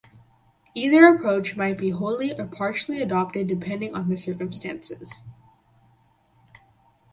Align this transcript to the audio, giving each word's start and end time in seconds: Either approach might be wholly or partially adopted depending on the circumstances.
Either 0.73 1.05
approach 1.05 1.55
might 1.55 1.77
be 1.77 1.91
wholly 1.91 2.33
or 2.33 2.47
partially 2.47 3.03
adopted 3.03 3.45
depending 3.47 3.93
on 3.93 4.09
the 4.09 4.17
circumstances. 4.17 5.21